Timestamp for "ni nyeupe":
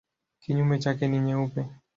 1.07-1.65